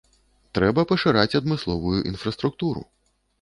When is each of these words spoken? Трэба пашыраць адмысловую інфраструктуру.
Трэба 0.57 0.85
пашыраць 0.91 1.37
адмысловую 1.41 1.99
інфраструктуру. 2.13 2.81